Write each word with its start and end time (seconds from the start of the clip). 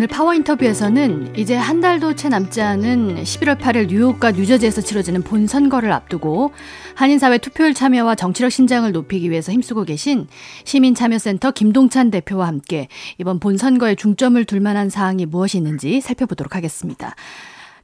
오늘 0.00 0.08
파워 0.08 0.32
인터뷰에서는 0.32 1.36
이제 1.36 1.54
한 1.54 1.82
달도 1.82 2.16
채 2.16 2.30
남지 2.30 2.62
않은 2.62 3.22
11월 3.22 3.58
8일 3.58 3.88
뉴욕과 3.88 4.30
뉴저지에서 4.30 4.80
치러지는 4.80 5.20
본선거를 5.22 5.92
앞두고 5.92 6.54
한인사회 6.94 7.36
투표율 7.36 7.74
참여와 7.74 8.14
정치력 8.14 8.50
신장을 8.50 8.90
높이기 8.92 9.30
위해서 9.30 9.52
힘쓰고 9.52 9.84
계신 9.84 10.26
시민참여센터 10.64 11.50
김동찬 11.50 12.10
대표와 12.10 12.46
함께 12.46 12.88
이번 13.18 13.40
본선거에 13.40 13.94
중점을 13.94 14.42
둘 14.46 14.60
만한 14.60 14.88
사항이 14.88 15.26
무엇이 15.26 15.58
있는지 15.58 16.00
살펴보도록 16.00 16.56
하겠습니다. 16.56 17.14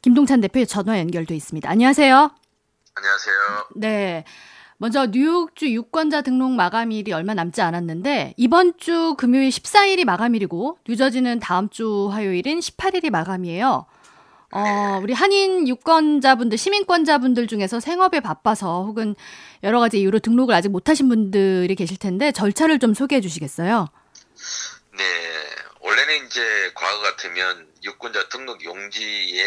김동찬 0.00 0.40
대표의 0.40 0.66
전화 0.66 0.98
연결돼 0.98 1.36
있습니다. 1.36 1.68
안녕하세요. 1.68 2.30
안녕하세요. 2.94 3.34
네. 3.74 4.24
먼저 4.78 5.06
뉴욕주 5.06 5.70
유권자 5.72 6.20
등록 6.22 6.52
마감일이 6.52 7.12
얼마 7.12 7.32
남지 7.34 7.62
않았는데 7.62 8.34
이번 8.36 8.76
주 8.78 9.14
금요일 9.16 9.48
14일이 9.48 10.04
마감일이고 10.04 10.78
뉴저지는 10.86 11.40
다음 11.40 11.70
주 11.70 12.08
화요일인 12.10 12.60
18일이 12.60 13.10
마감이에요. 13.10 13.86
어, 14.52 14.62
네. 14.62 14.98
우리 15.02 15.12
한인 15.12 15.66
유권자분들, 15.66 16.56
시민권자분들 16.56 17.46
중에서 17.46 17.80
생업에 17.80 18.20
바빠서 18.20 18.84
혹은 18.84 19.14
여러 19.62 19.80
가지 19.80 20.00
이유로 20.00 20.18
등록을 20.20 20.54
아직 20.54 20.68
못하신 20.68 21.08
분들이 21.08 21.74
계실 21.74 21.96
텐데 21.96 22.30
절차를 22.30 22.78
좀 22.78 22.94
소개해 22.94 23.20
주시겠어요? 23.20 23.88
네. 24.96 25.04
원래는 25.80 26.26
이제 26.26 26.72
과거 26.74 27.00
같으면 27.00 27.68
유권자 27.82 28.28
등록 28.28 28.64
용지에 28.64 29.44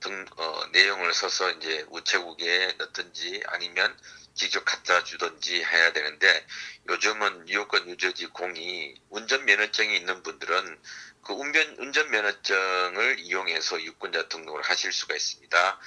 등, 0.00 0.24
어, 0.36 0.60
내용을 0.72 1.12
써서 1.12 1.50
이제 1.52 1.84
우체국에 1.90 2.74
넣든지 2.78 3.42
아니면 3.46 3.94
직접 4.38 4.64
갖다 4.64 5.04
주든지 5.04 5.62
해야 5.64 5.92
되는데 5.92 6.46
요즘은 6.88 7.44
뉴욕과 7.46 7.80
뉴저지 7.80 8.26
공이 8.28 8.94
운전면허증이 9.10 9.96
있는 9.96 10.22
분들은 10.22 10.80
그 11.22 11.34
운전, 11.34 11.76
운전면허증을 11.78 13.18
이용해서 13.20 13.82
유권자 13.82 14.28
등록을 14.28 14.62
하실 14.62 14.92
수가 14.92 15.14
있습니다. 15.14 15.80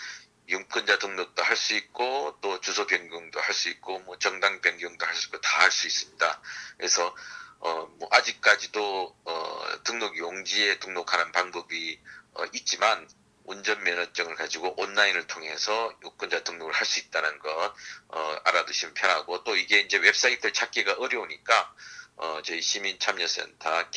유권자 0.49 0.99
등록도 0.99 1.41
할 1.43 1.55
수 1.55 1.75
있고 1.75 2.37
또 2.41 2.59
주소 2.61 2.85
변경도 2.85 3.39
할 3.39 3.53
수 3.53 3.69
있고 3.69 3.99
뭐 4.01 4.17
정당 4.19 4.61
변경도 4.61 5.05
할 5.05 5.15
수 5.15 5.27
있고 5.27 5.39
다 5.41 5.61
할 5.63 5.71
수 5.71 5.87
있습니다. 5.87 6.41
그래서 6.77 7.15
어 7.59 7.87
뭐 7.99 8.09
아직까지도 8.11 9.15
어 9.25 9.83
등록 9.83 10.17
용지에 10.17 10.79
등록하는 10.79 11.31
방법이 11.31 11.99
어 12.33 12.43
있지만 12.53 13.07
운전면허증을 13.45 14.35
가지고 14.35 14.73
온라인을 14.79 15.27
통해서 15.27 15.93
유권자 16.03 16.43
등록을 16.43 16.73
할 16.73 16.85
수 16.85 16.99
있다는 16.99 17.39
것 17.39 17.73
어, 18.09 18.35
알아두시면 18.43 18.93
편하고 18.93 19.43
또 19.43 19.55
이게 19.55 19.79
이제 19.79 19.97
웹사이트를 19.97 20.51
찾기가 20.53 20.95
어려우니까 20.99 21.73
어, 22.17 22.41
저희 22.43 22.61
시민참여센터 22.61 23.89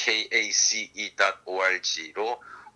kace.org로 1.34 1.42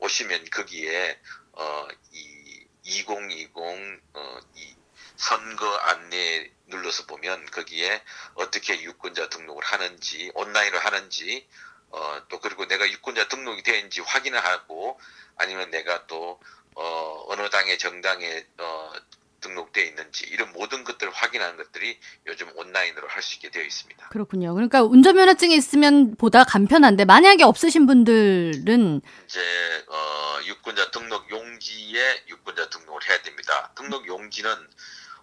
오시면 0.01 0.51
거기에 0.51 1.21
어, 1.53 1.89
이 2.13 2.67
2020 2.85 3.51
어, 3.57 4.41
이 4.55 4.75
선거 5.17 5.75
안내 5.77 6.51
눌러서 6.67 7.07
보면 7.07 7.47
거기에 7.47 8.03
어떻게 8.35 8.81
유권자 8.83 9.29
등록을 9.29 9.65
하는지 9.65 10.31
온라인으로 10.35 10.79
하는지 10.79 11.49
어, 11.91 12.23
또 12.29 12.41
그리고 12.41 12.67
내가 12.67 12.89
유권자 12.89 13.29
등록이 13.29 13.63
되는지 13.63 14.01
확인을 14.03 14.45
하고 14.45 14.99
아니면 15.37 15.71
내가 15.71 16.07
또 16.07 16.41
어, 16.75 17.25
어느 17.29 17.49
당의 17.51 17.79
정당에 17.79 18.45
어, 18.59 18.93
등록되어 19.41 19.85
있는지 19.85 20.27
이런 20.27 20.53
모든 20.53 20.83
것들을 20.85 21.13
확인하는 21.13 21.57
것들이 21.57 21.99
요즘 22.27 22.51
온라인으로 22.57 23.07
할 23.09 23.23
수 23.23 23.37
있게 23.37 23.51
되어 23.51 23.63
있습니다. 23.63 24.09
그렇군요. 24.09 24.53
그러니까 24.55 24.83
운전면허증이 24.83 25.55
있으면 25.55 26.17
보다 26.17 26.45
간편한데 26.45 27.05
만약에 27.05 27.45
없으신 27.45 27.87
분들은 27.87 29.01
이제 29.27 29.41
어, 29.89 30.39
유권자 30.45 30.91
등록 30.91 31.31
용지에 31.31 32.25
유권자 32.29 32.69
등록을 32.71 33.09
해야 33.09 33.23
됩니다. 33.23 33.71
등록 33.77 34.07
용지는 34.09 34.51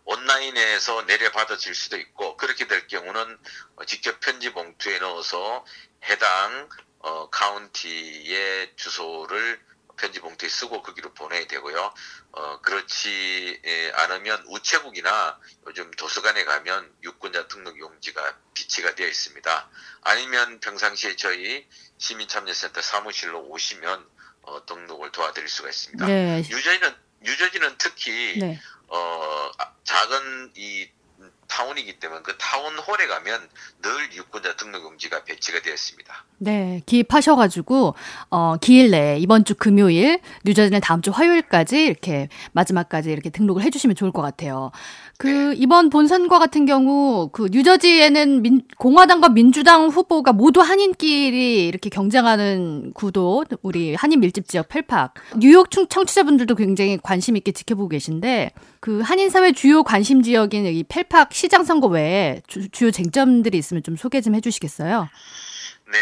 온라인에서 0.05 1.03
내려받아질 1.03 1.75
수도 1.75 1.97
있고 1.97 2.37
그렇게 2.37 2.67
될 2.67 2.87
경우는 2.87 3.37
직접 3.87 4.19
편지 4.19 4.53
봉투에 4.53 4.99
넣어서 4.99 5.65
해당 6.05 6.69
어, 6.99 7.29
카운티의 7.29 8.73
주소를 8.75 9.59
편지 9.97 10.19
봉투에 10.19 10.49
쓰고 10.49 10.81
거기로 10.81 11.13
보내야 11.13 11.47
되고요. 11.47 11.93
어, 12.31 12.61
그렇지 12.61 13.61
예, 13.65 13.91
않으면 13.95 14.43
우체국이나 14.47 15.39
요즘 15.67 15.89
도서관에 15.91 16.43
가면 16.43 16.91
유권자 17.03 17.47
등록 17.47 17.79
용지가 17.79 18.37
비치가 18.53 18.93
되어 18.95 19.07
있습니다. 19.07 19.69
아니면 20.01 20.59
평상시에 20.59 21.15
저희 21.15 21.67
시민참여센터 21.97 22.81
사무실로 22.81 23.41
오시면 23.47 24.09
어, 24.41 24.65
등록을 24.65 25.11
도와드릴 25.11 25.47
수가 25.47 25.69
있습니다. 25.69 26.05
네. 26.05 26.39
유저지는 26.39 27.04
유저지는 27.25 27.75
특히 27.77 28.39
네. 28.39 28.59
어, 28.87 29.51
작은 29.83 30.53
이 30.55 30.89
타운이기 31.47 31.99
때문에 31.99 32.21
그 32.23 32.35
타운홀에 32.37 33.07
가면 33.07 33.39
늘 33.81 33.91
유권자 34.15 34.55
등록 34.55 34.83
용지가 34.83 35.23
배치가 35.23 35.61
되어 35.61 35.73
있습니다. 35.73 36.13
네, 36.37 36.81
기입하셔가지고 36.85 37.95
어, 38.29 38.57
기일 38.57 38.91
내에 38.91 39.17
이번 39.19 39.45
주 39.45 39.55
금요일, 39.55 40.19
뉴저지는 40.43 40.81
다음 40.81 41.01
주 41.01 41.11
화요일까지 41.11 41.83
이렇게 41.83 42.29
마지막까지 42.51 43.11
이렇게 43.11 43.29
등록을 43.29 43.63
해주시면 43.63 43.95
좋을 43.95 44.11
것 44.11 44.21
같아요. 44.21 44.71
그 45.17 45.27
네. 45.27 45.55
이번 45.57 45.89
본선과 45.89 46.39
같은 46.39 46.65
경우 46.65 47.29
그 47.31 47.47
뉴저지에는 47.51 48.41
민, 48.41 48.61
공화당과 48.77 49.29
민주당 49.29 49.87
후보가 49.87 50.33
모두 50.33 50.59
한인끼리 50.61 51.67
이렇게 51.67 51.89
경쟁하는 51.89 52.91
구도, 52.93 53.45
우리 53.61 53.95
한인 53.95 54.19
밀집 54.19 54.47
지역 54.47 54.67
펠팍, 54.67 55.13
뉴욕 55.37 55.69
청취자분들도 55.71 56.55
굉장히 56.55 56.97
관심 57.01 57.37
있게 57.37 57.51
지켜보고 57.51 57.89
계신데 57.89 58.51
그 58.85 59.01
한인 59.01 59.31
사회 59.31 59.51
주요 59.51 59.81
관심 59.81 60.21
지역인 60.21 60.67
이 60.67 60.83
펠팍 60.83 61.33
시장 61.33 61.63
선거 61.63 61.87
외에 61.87 62.43
주, 62.45 62.69
주요 62.69 62.91
쟁점들이 62.91 63.57
있으면 63.57 63.81
좀 63.81 63.95
소개 63.95 64.21
좀 64.21 64.35
해주시겠어요? 64.35 65.09
네, 65.87 65.97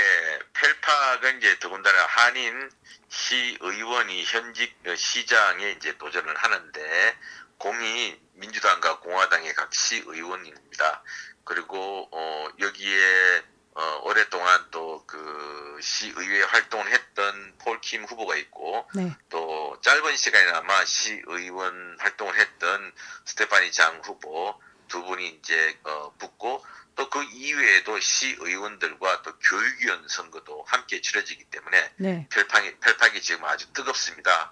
펠팍은 0.52 1.38
이제 1.38 1.58
더군다나 1.60 1.98
한인 2.06 2.70
시의원이 3.08 4.26
현직 4.26 4.76
시장에 4.98 5.72
이제 5.78 5.98
도전을 5.98 6.36
하는데 6.36 7.16
공이 7.58 8.18
민주당과 8.34 9.00
공화당의 9.00 9.54
각 9.54 9.74
시의원입니다. 9.74 11.04
그리고 11.46 12.10
어, 12.12 12.48
여기에 12.60 13.44
어, 13.76 14.02
오랫동안 14.04 14.66
또 14.72 15.04
그 15.06 15.80
시의회 15.82 16.44
활동을 16.44 16.92
했던 16.92 17.54
폴킴 17.60 18.06
후보가 18.06 18.36
있고 18.38 18.88
네. 18.96 19.16
또 19.30 19.78
짧은 19.82 20.16
시간이나마 20.16 20.86
시의원 20.86 21.98
활동을 22.00 22.36
했던 22.40 22.92
스테파니 23.26 23.72
장 23.72 24.02
후보 24.04 24.60
두 24.88 25.04
분이 25.04 25.28
이제 25.28 25.78
어, 25.84 26.14
붙고 26.18 26.66
또 26.96 27.10
그 27.10 27.24
이외에도 27.24 28.00
시의원들과 28.00 29.24
또 29.24 29.38
교육위원 29.40 30.08
선거도 30.08 30.64
함께 30.68 31.02
치러지기 31.02 31.46
때문에 31.46 31.92
네. 31.98 32.28
펠팍이, 32.32 32.80
펠팍이 32.80 33.22
지금 33.22 33.44
아주 33.46 33.72
뜨겁습니다. 33.74 34.52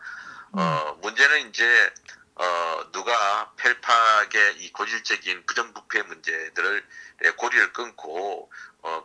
음. 0.53 0.59
어, 0.59 0.97
문제는 1.01 1.49
이제 1.49 1.93
어, 2.35 2.91
누가 2.91 3.53
펠팍의 3.57 4.57
이 4.59 4.71
고질적인 4.71 5.45
부정부패 5.45 6.01
문제들을 6.03 6.88
고리를 7.38 7.73
끊고 7.73 8.49
어, 8.50 8.50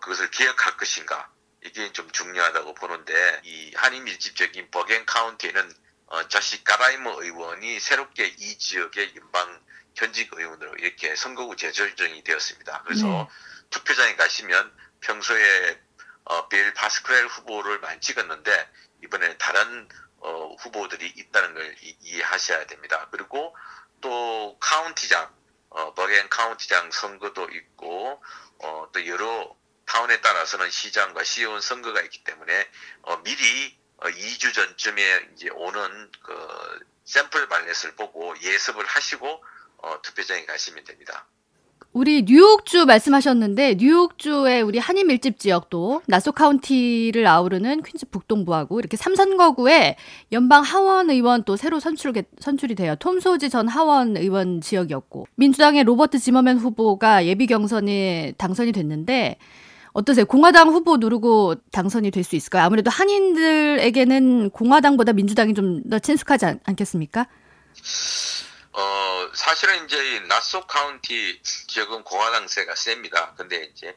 그것을 0.07 0.31
기억할 0.31 0.77
것인가 0.77 1.29
이게 1.65 1.93
좀 1.93 2.09
중요하다고 2.13 2.75
보는데 2.75 3.41
이 3.43 3.73
한인 3.75 4.05
밀집적인 4.05 4.71
버겐 4.71 5.05
카운티에는 5.05 5.75
어, 6.07 6.29
자식 6.29 6.63
가라이머 6.63 7.23
의원이 7.23 7.81
새롭게 7.81 8.27
이 8.39 8.57
지역의 8.57 9.15
연방 9.17 9.61
현직 9.97 10.31
의원으로 10.33 10.77
이렇게 10.77 11.17
선거구 11.17 11.57
재조정이 11.57 12.23
되었습니다. 12.23 12.83
그래서 12.85 13.07
네. 13.09 13.29
투표장에 13.71 14.15
가시면 14.15 14.73
평소에 15.01 15.81
어, 16.23 16.47
빌 16.49 16.73
파스크렐 16.75 17.27
후보를 17.27 17.81
많이 17.81 18.01
찍었는데 18.01 18.71
이번에 19.03 19.37
다른 19.39 19.89
어, 20.19 20.55
후보들이 20.61 21.15
있다는 21.17 21.55
걸 21.55 21.75
이, 21.83 22.21
해하셔야 22.21 22.67
됩니다. 22.67 23.09
그리고 23.11 23.57
또 24.01 24.57
카운티장, 24.61 25.35
어, 25.71 25.95
버겐 25.95 26.29
카운티장 26.29 26.93
선거도 26.93 27.51
있고 27.51 28.23
어, 28.63 28.89
또 28.93 29.07
여러 29.09 29.56
타운에 29.87 30.21
따라서는 30.21 30.71
시장과 30.71 31.25
시의원 31.25 31.61
선거가 31.61 32.01
있기 32.03 32.25
때문에 32.25 32.69
어, 33.03 33.23
미리 33.23 33.77
어, 33.99 34.09
2주 34.09 34.53
전쯤에 34.53 35.31
이제 35.35 35.49
오는 35.51 36.11
그 36.23 36.87
샘플 37.05 37.49
발렛을 37.49 37.95
보고 37.97 38.35
예습을 38.43 38.85
하시고 38.85 39.43
어, 39.79 40.03
투표장에 40.03 40.45
가시면 40.45 40.85
됩니다. 40.85 41.27
우리 41.93 42.25
뉴욕주 42.25 42.85
말씀하셨는데 42.85 43.77
뉴욕주의 43.77 44.61
우리 44.61 44.79
한인 44.79 45.07
밀집 45.07 45.39
지역도 45.39 46.03
나소 46.07 46.31
카운티를 46.33 47.27
아우르는 47.27 47.83
퀸즈 47.83 48.11
북동부하고 48.11 48.79
이렇게 48.81 48.99
삼선거구에 48.99 49.97
연방 50.33 50.63
하원 50.63 51.09
의원 51.09 51.45
또 51.45 51.57
새로 51.57 51.81
선출 51.81 52.13
선출이 52.39 52.75
돼요. 52.75 52.97
톰 52.97 53.19
수오지 53.19 53.49
전 53.49 53.67
하원 53.67 54.19
의원 54.19 54.61
지역이었고 54.61 55.27
민주당의 55.37 55.85
로버트 55.85 56.19
지머맨 56.19 56.59
후보가 56.59 57.25
예비 57.25 57.47
경선에 57.47 58.35
당선이 58.37 58.73
됐는데 58.73 59.39
어떠세요? 59.97 60.27
공화당 60.27 60.69
후보 60.69 60.97
누르고 60.99 61.55
당선이 61.73 62.11
될 62.11 62.23
수 62.23 62.37
있을까요? 62.37 62.65
아무래도 62.65 62.91
한인들에게는 62.91 64.51
공화당보다 64.51 65.13
민주당이 65.13 65.55
좀 65.55 65.83
더 65.91 65.99
친숙하지 65.99 66.45
않, 66.47 66.61
않겠습니까? 66.65 67.27
어, 68.73 69.31
사실은 69.35 69.85
이제 69.87 70.21
나소 70.29 70.61
카운티 70.67 71.41
지역은 71.43 72.03
공화당세가 72.05 72.75
셉니다. 72.75 73.33
근데 73.37 73.65
이제 73.73 73.97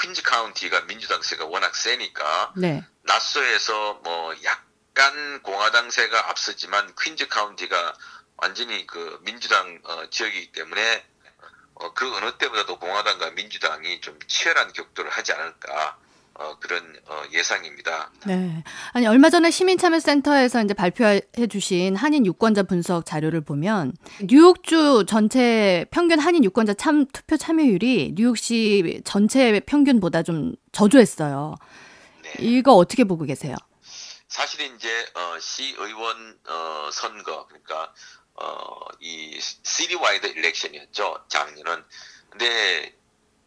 퀸즈 0.00 0.22
카운티가 0.22 0.82
민주당세가 0.82 1.46
워낙 1.46 1.74
세니까 1.74 2.52
네. 2.56 2.84
나소에서 3.02 4.00
뭐 4.04 4.32
약간 4.44 5.42
공화당세가 5.42 6.30
앞서지만 6.30 6.94
퀸즈 7.00 7.28
카운티가 7.28 7.94
완전히 8.36 8.86
그 8.86 9.18
민주당 9.24 9.80
어, 9.84 10.06
지역이기 10.10 10.52
때문에 10.52 11.04
어, 11.80 11.92
그 11.94 12.14
어느 12.16 12.32
때보다도 12.32 12.78
공화당과 12.78 13.30
민주당이 13.32 14.00
좀 14.00 14.18
치열한 14.26 14.72
격돌을 14.72 15.10
하지 15.10 15.32
않을까 15.32 15.96
어, 16.34 16.56
그런 16.58 16.82
어, 17.06 17.22
예상입니다. 17.32 18.10
네. 18.26 18.64
아니 18.92 19.06
얼마 19.06 19.28
전에 19.28 19.50
시민참여센터에서 19.50 20.62
이제 20.62 20.74
발표해 20.74 21.20
주신 21.50 21.96
한인 21.96 22.24
유권자 22.24 22.62
분석 22.62 23.04
자료를 23.04 23.42
보면 23.42 23.92
뉴욕주 24.22 25.04
전체 25.06 25.84
평균 25.90 26.18
한인 26.18 26.44
유권자 26.44 26.74
참 26.74 27.06
투표 27.06 27.36
참여율이 27.36 28.12
뉴욕시 28.14 29.02
전체 29.04 29.60
평균보다 29.60 30.22
좀 30.22 30.54
저조했어요. 30.72 31.56
네. 32.22 32.32
이거 32.38 32.74
어떻게 32.74 33.04
보고 33.04 33.24
계세요? 33.24 33.54
사실 34.28 34.60
이제 34.74 34.88
어, 35.14 35.38
시의원 35.40 36.38
어, 36.48 36.88
선거 36.92 37.46
그러니까 37.48 37.92
어, 38.40 38.86
이 39.00 39.38
citywide 39.62 40.26
election이었죠 40.26 41.24
작년은. 41.28 41.84
근데 42.30 42.94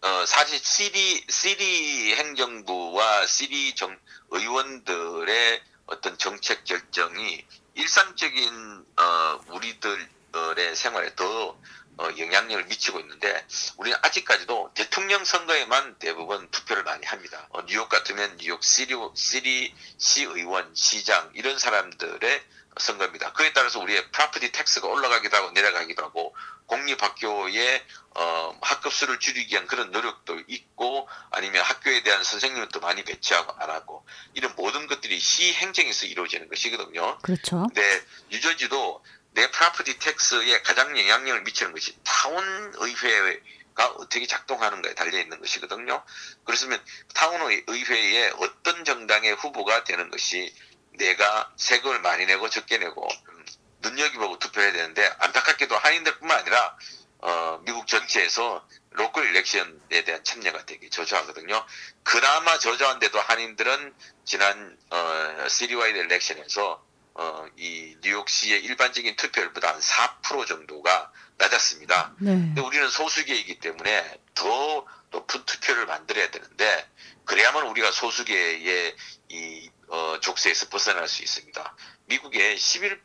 어, 0.02 0.26
사실 0.26 0.60
city 0.60 1.24
city 1.30 2.16
행정부와 2.16 3.26
city 3.26 3.74
정 3.76 3.98
의원들의 4.32 5.62
어떤 5.86 6.18
정책 6.18 6.64
결정이 6.64 7.46
일상적인 7.76 8.86
어, 8.98 9.40
우리들의 9.50 10.76
생활에 10.76 11.16
더 11.16 11.58
어, 11.98 12.10
영향력을 12.18 12.66
미치고 12.66 13.00
있는데 13.02 13.46
우리는 13.78 13.98
아직까지도 14.02 14.72
대통령 14.74 15.24
선거에만 15.24 16.00
대부분 16.00 16.50
투표를 16.50 16.84
많이 16.84 17.06
합니다. 17.06 17.48
어, 17.52 17.66
뉴욕 17.66 17.88
같으면 17.90 18.38
뉴욕 18.38 18.64
city 18.64 18.96
city 19.16 19.74
시의원, 19.98 20.74
시장 20.76 21.30
이런 21.34 21.58
사람들의 21.60 22.44
선거입니다. 22.78 23.34
그에 23.34 23.54
따라서 23.54 23.80
우리의 23.80 24.10
property 24.12 24.52
tax가 24.52 24.88
올라가기도 24.88 25.38
하고 25.38 25.52
내려가기도 25.52 26.04
하고 26.04 26.36
공립학교의 26.66 27.86
어, 28.16 28.58
학급수를 28.62 29.20
줄이기 29.20 29.54
위한 29.54 29.68
그런 29.68 29.92
노력도 29.92 30.42
있고 30.48 31.08
아니면 31.30 31.64
학교에 31.64 32.04
대한 32.04 32.24
선생님도 32.24 32.80
많이 32.80 33.04
배치하고 33.04 33.54
안 33.60 33.70
하고 33.70 34.06
이런 34.34 34.54
모든 34.56 34.88
것들이 34.88 35.20
시 35.20 35.54
행정에서 35.54 36.08
이루어지는 36.08 36.50
것이거든요. 36.50 37.20
그렇죠. 37.20 37.68
근데 37.68 38.02
뉴저지도 38.32 39.04
내 39.34 39.50
property 39.50 40.00
tax에 40.00 40.62
가장 40.62 40.98
영향력을 40.98 41.42
미치는 41.44 41.72
것이 41.74 41.98
타운 42.04 42.74
의회가 42.78 43.88
어떻게 43.98 44.28
작동하는가에 44.28 44.94
달려 44.94 45.20
있는 45.20 45.40
것이거든요. 45.40 46.04
그러면 46.46 46.84
타운 47.16 47.42
의회에 47.68 48.32
어떤 48.38 48.86
정당의 48.86 49.34
후보가 49.34 49.84
되는 49.84 50.10
것이 50.12 50.54
내가 50.98 51.52
세금을 51.58 52.02
많이 52.02 52.26
내고 52.26 52.50
적게 52.50 52.78
내고 52.78 53.08
음, 53.30 53.46
눈여겨보고 53.80 54.38
투표해야 54.38 54.72
되는데 54.72 55.12
안타깝게도 55.20 55.76
한인들뿐만 55.78 56.40
아니라 56.40 56.78
어, 57.20 57.62
미국 57.66 57.88
전체에서 57.88 58.68
local 58.92 59.26
election에 59.30 60.04
대한 60.06 60.24
참여가 60.24 60.66
되게 60.66 60.90
저조하거든요. 60.90 61.66
그나마 62.04 62.60
저조한데도 62.60 63.20
한인들은 63.20 63.96
지난 64.26 64.78
어, 64.92 65.48
citywide 65.48 65.98
election에서 65.98 66.93
어, 67.16 67.46
이 67.58 67.96
뉴욕시의 68.02 68.64
일반적인 68.64 69.16
투표율보다 69.16 69.74
한 69.74 69.80
4% 69.80 70.48
정도가 70.48 71.12
낮았습니다. 71.38 72.16
네. 72.20 72.32
근데 72.32 72.62
우리는 72.62 72.90
소수계이기 72.90 73.60
때문에 73.60 74.20
더 74.34 74.86
높은 75.12 75.46
투표를 75.46 75.86
만들어야 75.86 76.32
되는데 76.32 76.90
그래야만 77.26 77.68
우리가 77.68 77.92
소수계의 77.92 78.96
이 79.30 79.70
어, 79.90 80.20
족쇄에서 80.22 80.70
벗어날 80.70 81.08
수 81.08 81.22
있습니다. 81.22 81.76
미국에 82.06 82.56
11, 82.56 83.00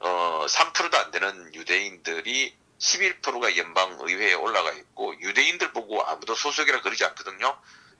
어, 0.00 0.46
3%도 0.48 0.98
안 0.98 1.10
되는 1.12 1.54
유대인들이 1.54 2.56
11%가 2.78 3.56
연방 3.56 3.96
의회에 4.00 4.34
올라가 4.34 4.72
있고 4.72 5.18
유대인들 5.20 5.72
보고 5.72 6.04
아무도 6.04 6.34
소수계라 6.34 6.80
그러지 6.80 7.04
않거든요. 7.04 7.56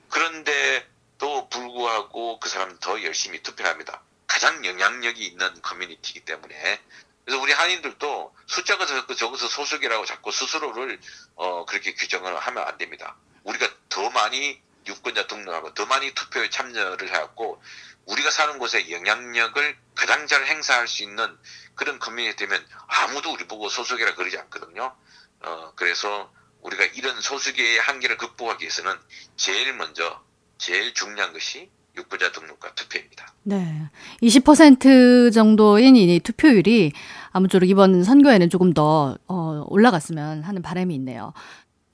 그런데도 0.09 1.49
불구하고 1.49 2.41
그 2.41 2.49
사람 2.49 2.77
더 2.81 3.01
열심히 3.05 3.43
투표를 3.43 3.71
합니다. 3.71 4.03
가장 4.27 4.65
영향력이 4.65 5.25
있는 5.25 5.63
커뮤니티이기 5.63 6.21
때문에 6.25 6.81
그래서 7.25 7.41
우리 7.41 7.53
한인들도 7.53 8.35
숫자가 8.47 8.87
적어서 9.15 9.49
소속이라고 9.49 10.05
자꾸 10.05 10.33
스스로를 10.33 11.01
어, 11.37 11.65
그렇게 11.67 11.95
규정을 11.95 12.37
하면 12.37 12.67
안 12.67 12.79
됩니다. 12.79 13.17
우리가 13.45 13.69
더 13.89 14.11
많이 14.11 14.61
유권자 14.87 15.29
등록하고 15.29 15.75
더 15.75 15.87
많이 15.87 16.13
투표에 16.15 16.51
참여를 16.51 17.09
해갖고 17.09 17.63
우리가 18.07 18.31
사는 18.31 18.59
곳에 18.59 18.91
영향력을 18.91 19.79
가장 19.95 20.27
잘 20.27 20.45
행사할 20.47 20.89
수 20.89 21.05
있는 21.05 21.39
그런 21.77 21.99
커뮤니티 22.01 22.37
되면 22.37 22.67
아무도 22.89 23.33
우리 23.33 23.47
보고 23.47 23.69
소수계라 23.69 24.15
그러지 24.17 24.39
않거든요. 24.39 24.97
어, 25.41 25.73
그래서 25.77 26.33
우리가 26.63 26.85
이런 26.85 27.21
소수계의 27.21 27.81
한계를 27.81 28.17
극복하기 28.17 28.63
위해서는 28.63 28.99
제일 29.37 29.73
먼저 29.75 30.25
제일 30.59 30.95
중요한 30.95 31.33
것이 31.33 31.71
유권자 31.97 32.33
등록과 32.33 32.75
투표입니다. 32.75 33.33
네. 33.45 33.89
20% 34.23 35.33
정도인 35.33 35.97
이 35.97 36.21
투표율이 36.21 36.93
아무쪼록 37.33 37.69
이번 37.69 38.05
선거에는 38.05 38.51
조금 38.51 38.73
더 38.73 39.19
어, 39.27 39.65
올라갔으면 39.69 40.43
하는 40.43 40.63
바람이 40.63 40.95
있네요. 40.97 41.33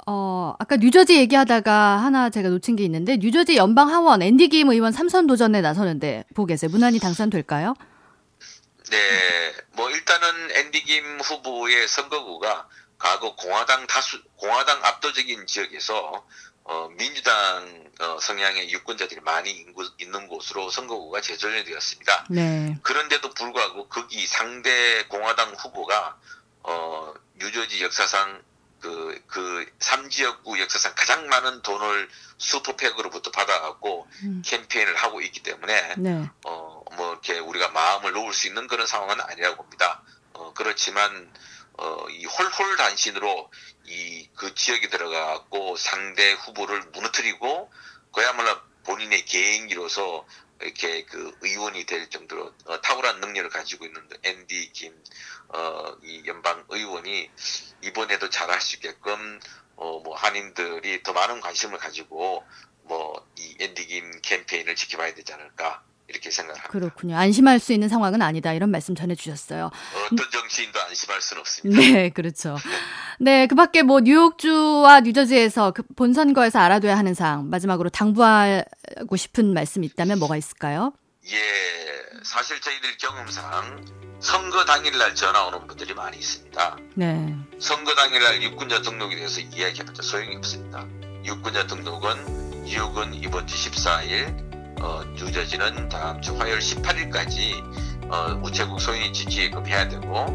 어, 0.06 0.54
아까 0.58 0.76
뉴저지 0.76 1.16
얘기하다가 1.16 1.98
하나 1.98 2.30
제가 2.30 2.48
놓친 2.48 2.76
게 2.76 2.84
있는데 2.84 3.18
뉴저지 3.18 3.56
연방 3.56 3.90
하원 3.90 4.22
앤디 4.22 4.48
김 4.48 4.70
의원 4.70 4.90
삼선 4.92 5.26
도전에 5.26 5.60
나서는데 5.60 6.24
보고 6.34 6.46
계세요. 6.46 6.70
무난히 6.70 6.98
당선될까요? 6.98 7.74
네, 8.90 8.96
뭐 9.72 9.90
일단은 9.90 10.56
앤디 10.56 10.82
김 10.84 11.20
후보의 11.20 11.86
선거구가 11.88 12.68
과거 12.98 13.34
공화당 13.36 13.86
다수 13.86 14.18
공화당 14.36 14.82
압도적인 14.82 15.46
지역에서 15.46 16.24
어, 16.68 16.90
민주당 16.98 17.88
어, 17.98 18.18
성향의 18.20 18.70
유권자들이 18.70 19.20
많이 19.22 19.50
인구, 19.50 19.90
있는 19.98 20.28
곳으로 20.28 20.68
선거구가 20.68 21.22
재조정이 21.22 21.64
되었습니다. 21.64 22.26
네. 22.28 22.76
그런데도 22.82 23.30
불구하고 23.30 23.88
거기 23.88 24.26
상대 24.26 25.04
공화당 25.08 25.54
후보가 25.54 26.18
어, 26.64 27.14
뉴저지 27.36 27.82
역사상 27.82 28.42
그, 28.80 29.20
그, 29.26 29.66
3지역구 29.80 30.60
역사상 30.60 30.92
가장 30.94 31.26
많은 31.26 31.62
돈을 31.62 32.08
슈퍼팩으로부터 32.36 33.30
받아갖고 33.32 34.06
음. 34.22 34.42
캠페인을 34.44 34.94
하고 34.94 35.20
있기 35.20 35.42
때문에, 35.42 35.94
네. 35.98 36.30
어, 36.44 36.84
뭐, 36.96 37.10
이렇게 37.10 37.40
우리가 37.40 37.70
마음을 37.70 38.12
놓을 38.12 38.32
수 38.32 38.46
있는 38.46 38.68
그런 38.68 38.86
상황은 38.86 39.20
아니라고 39.20 39.56
봅니다. 39.56 40.02
어, 40.34 40.52
그렇지만, 40.54 41.28
어, 41.78 42.08
이 42.10 42.24
홀홀단신으로 42.24 43.50
이, 43.86 44.28
그 44.36 44.54
지역에 44.54 44.88
들어가고 44.88 45.76
상대 45.76 46.32
후보를 46.32 46.82
무너뜨리고, 46.92 47.70
그야말로 48.12 48.60
본인의 48.84 49.24
개인기로서 49.24 50.26
이렇게 50.60 51.04
그 51.04 51.36
의원이 51.40 51.86
될 51.86 52.10
정도로 52.10 52.52
어, 52.66 52.80
탁월한 52.80 53.20
능력을 53.20 53.48
가지고 53.50 53.86
있는 53.86 54.08
앤디 54.24 54.72
김 54.72 54.92
어, 55.48 55.96
이 56.02 56.24
연방 56.26 56.64
의원이 56.68 57.30
이번에도 57.82 58.28
잘할 58.28 58.60
수 58.60 58.76
있게끔 58.76 59.40
어, 59.76 60.00
뭐 60.00 60.16
한인들이 60.16 61.02
더 61.04 61.12
많은 61.12 61.40
관심을 61.40 61.78
가지고 61.78 62.44
뭐 62.82 63.28
이 63.38 63.56
앤디 63.60 63.86
김 63.86 64.20
캠페인을 64.20 64.74
지켜봐야 64.74 65.14
되지 65.14 65.32
않을까 65.32 65.82
이렇게 66.08 66.30
생각합니다. 66.30 66.68
그렇군요. 66.70 67.16
안심할 67.16 67.58
수 67.58 67.72
있는 67.72 67.88
상황은 67.88 68.22
아니다 68.22 68.52
이런 68.52 68.70
말씀 68.70 68.94
전해주셨어요. 68.94 69.70
어떤 70.06 70.30
정치인도 70.30 70.80
안심할 70.80 71.20
수는 71.20 71.40
없습니다. 71.40 71.80
네, 71.80 72.08
그렇죠. 72.08 72.56
네, 73.20 73.46
그밖에 73.46 73.82
뭐 73.82 74.00
뉴욕주와 74.00 75.00
뉴저지에서 75.00 75.72
그 75.72 75.82
본선거에서 75.96 76.58
알아둬야 76.60 76.96
하는 76.96 77.14
사항 77.14 77.50
마지막으로 77.50 77.90
당부하고 77.90 79.16
싶은 79.16 79.52
말씀이 79.52 79.86
있다면 79.86 80.18
뭐가 80.18 80.36
있을까요? 80.36 80.92
예, 81.26 81.36
사실 82.24 82.58
저희들 82.60 82.96
경험상 82.96 83.84
선거 84.20 84.64
당일날 84.64 85.14
전화 85.14 85.46
오는 85.46 85.66
분들이 85.66 85.92
많이 85.94 86.16
있습니다. 86.16 86.78
네. 86.94 87.36
선거 87.60 87.94
당일날 87.94 88.42
유권자 88.42 88.80
등록에 88.80 89.14
대해서 89.14 89.40
이야기해봤자 89.40 90.02
소용이 90.02 90.36
없습니다. 90.36 90.86
유권자 91.24 91.66
등록은 91.66 92.64
뉴욕은 92.64 93.14
이번 93.14 93.46
주 93.46 93.70
14일 93.70 94.47
어, 94.80 95.02
뉴저지는 95.14 95.88
다음 95.88 96.20
주 96.20 96.36
화요일 96.36 96.58
18일까지 96.58 98.10
어, 98.10 98.40
우체국 98.42 98.80
소인이 98.80 99.12
지키게끔 99.12 99.66
해야 99.66 99.88
되고 99.88 100.26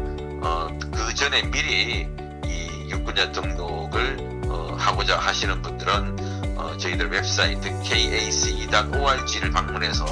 어, 0.42 0.68
그 0.92 1.14
전에 1.14 1.42
미리 1.50 2.08
이 2.46 2.90
유권자 2.90 3.32
등록을 3.32 4.42
어, 4.48 4.76
하고자 4.78 5.18
하시는 5.18 5.60
분들은 5.62 6.54
어, 6.56 6.74
어, 6.74 6.76
저희들 6.76 7.10
웹사이트 7.10 7.82
kace.org를 7.82 9.50
방문해서 9.50 10.04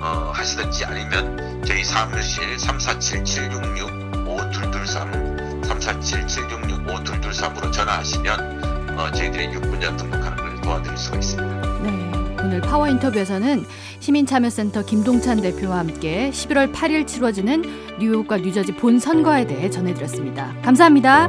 어, 0.00 0.32
하시든지 0.34 0.84
아니면 0.84 1.62
저희 1.64 1.82
사무실 1.84 2.56
347-766-5223 2.56 5.34
347-766-5223으로 5.64 7.72
전화하시면 7.72 8.98
어, 8.98 9.10
저희들이 9.12 9.52
육군자 9.52 9.96
등록하는 9.96 10.36
걸 10.36 10.60
도와드릴 10.60 10.96
수가 10.96 11.18
있습니다. 11.18 11.82
네. 11.82 12.23
오늘 12.44 12.60
파워 12.60 12.88
인터뷰에서는 12.88 13.64
시민참여센터 14.00 14.84
김동찬 14.84 15.40
대표와 15.40 15.78
함께 15.78 16.30
11월 16.30 16.72
8일 16.72 17.06
치러지는 17.06 17.62
뉴욕과 17.98 18.38
뉴저지 18.38 18.72
본 18.72 18.98
선거에 18.98 19.46
대해 19.46 19.70
전해드렸습니다. 19.70 20.54
감사합니다. 20.62 21.28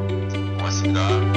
고맙습니다. 0.57 1.34